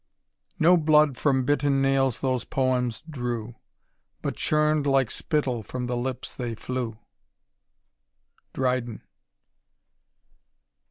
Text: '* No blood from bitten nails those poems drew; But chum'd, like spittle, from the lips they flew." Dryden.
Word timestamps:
'* 0.29 0.59
No 0.59 0.77
blood 0.77 1.15
from 1.15 1.45
bitten 1.45 1.79
nails 1.79 2.21
those 2.21 2.43
poems 2.43 3.03
drew; 3.07 3.57
But 4.23 4.35
chum'd, 4.35 4.87
like 4.87 5.11
spittle, 5.11 5.61
from 5.61 5.85
the 5.85 5.95
lips 5.95 6.35
they 6.35 6.55
flew." 6.55 6.97
Dryden. 8.51 9.03